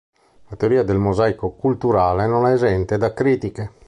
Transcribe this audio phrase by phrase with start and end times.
[0.47, 3.71] La teoria del "mosaico culturale" non è esente da critiche.